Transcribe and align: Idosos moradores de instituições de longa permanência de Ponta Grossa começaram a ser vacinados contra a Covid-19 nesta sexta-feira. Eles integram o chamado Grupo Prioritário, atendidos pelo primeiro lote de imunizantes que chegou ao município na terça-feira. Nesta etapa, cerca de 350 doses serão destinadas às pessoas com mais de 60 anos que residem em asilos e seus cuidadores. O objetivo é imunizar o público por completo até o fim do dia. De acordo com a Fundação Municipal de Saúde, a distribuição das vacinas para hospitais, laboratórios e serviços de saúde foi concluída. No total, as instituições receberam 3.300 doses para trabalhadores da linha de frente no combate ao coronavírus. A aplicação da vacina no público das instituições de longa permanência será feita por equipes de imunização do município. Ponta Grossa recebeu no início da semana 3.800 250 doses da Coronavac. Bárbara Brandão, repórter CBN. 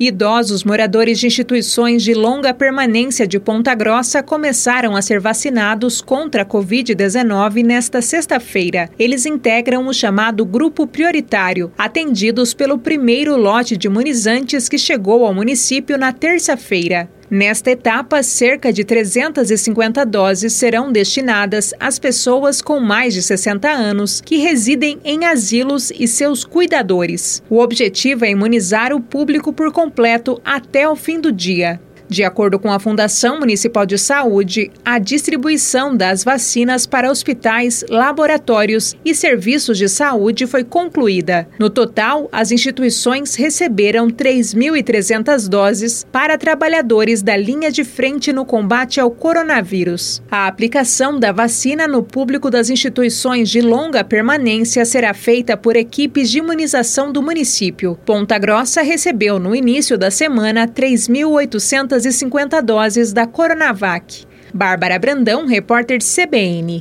Idosos 0.00 0.62
moradores 0.62 1.18
de 1.18 1.26
instituições 1.26 2.04
de 2.04 2.14
longa 2.14 2.54
permanência 2.54 3.26
de 3.26 3.40
Ponta 3.40 3.74
Grossa 3.74 4.22
começaram 4.22 4.94
a 4.94 5.02
ser 5.02 5.18
vacinados 5.18 6.00
contra 6.00 6.42
a 6.42 6.46
Covid-19 6.46 7.64
nesta 7.64 8.00
sexta-feira. 8.00 8.88
Eles 8.96 9.26
integram 9.26 9.88
o 9.88 9.92
chamado 9.92 10.44
Grupo 10.44 10.86
Prioritário, 10.86 11.72
atendidos 11.76 12.54
pelo 12.54 12.78
primeiro 12.78 13.36
lote 13.36 13.76
de 13.76 13.88
imunizantes 13.88 14.68
que 14.68 14.78
chegou 14.78 15.26
ao 15.26 15.34
município 15.34 15.98
na 15.98 16.12
terça-feira. 16.12 17.10
Nesta 17.30 17.70
etapa, 17.70 18.22
cerca 18.22 18.72
de 18.72 18.84
350 18.84 20.04
doses 20.06 20.54
serão 20.54 20.90
destinadas 20.90 21.74
às 21.78 21.98
pessoas 21.98 22.62
com 22.62 22.80
mais 22.80 23.12
de 23.12 23.22
60 23.22 23.68
anos 23.68 24.22
que 24.22 24.38
residem 24.38 24.98
em 25.04 25.26
asilos 25.26 25.90
e 25.90 26.08
seus 26.08 26.42
cuidadores. 26.42 27.42
O 27.50 27.58
objetivo 27.58 28.24
é 28.24 28.30
imunizar 28.30 28.94
o 28.94 29.00
público 29.00 29.52
por 29.52 29.70
completo 29.70 30.40
até 30.42 30.88
o 30.88 30.96
fim 30.96 31.20
do 31.20 31.30
dia. 31.30 31.78
De 32.08 32.24
acordo 32.24 32.58
com 32.58 32.72
a 32.72 32.78
Fundação 32.78 33.38
Municipal 33.38 33.84
de 33.84 33.98
Saúde, 33.98 34.70
a 34.82 34.98
distribuição 34.98 35.94
das 35.94 36.24
vacinas 36.24 36.86
para 36.86 37.10
hospitais, 37.10 37.84
laboratórios 37.88 38.96
e 39.04 39.14
serviços 39.14 39.76
de 39.76 39.90
saúde 39.90 40.46
foi 40.46 40.64
concluída. 40.64 41.46
No 41.58 41.68
total, 41.68 42.26
as 42.32 42.50
instituições 42.50 43.34
receberam 43.34 44.08
3.300 44.08 45.48
doses 45.48 46.06
para 46.10 46.38
trabalhadores 46.38 47.20
da 47.20 47.36
linha 47.36 47.70
de 47.70 47.84
frente 47.84 48.32
no 48.32 48.46
combate 48.46 48.98
ao 48.98 49.10
coronavírus. 49.10 50.22
A 50.30 50.46
aplicação 50.46 51.20
da 51.20 51.30
vacina 51.30 51.86
no 51.86 52.02
público 52.02 52.50
das 52.50 52.70
instituições 52.70 53.50
de 53.50 53.60
longa 53.60 54.02
permanência 54.02 54.82
será 54.86 55.12
feita 55.12 55.58
por 55.58 55.76
equipes 55.76 56.30
de 56.30 56.38
imunização 56.38 57.12
do 57.12 57.22
município. 57.22 57.98
Ponta 58.06 58.38
Grossa 58.38 58.80
recebeu 58.80 59.38
no 59.38 59.54
início 59.54 59.98
da 59.98 60.10
semana 60.10 60.66
3.800 60.66 61.97
250 61.98 62.62
doses 62.62 63.12
da 63.12 63.26
Coronavac. 63.26 64.24
Bárbara 64.54 64.98
Brandão, 64.98 65.46
repórter 65.46 65.98
CBN. 65.98 66.76